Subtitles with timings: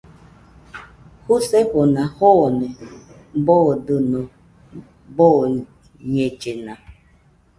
[1.25, 2.67] Jusefona jone
[3.45, 4.21] boodɨno,
[5.17, 6.73] dooñellena.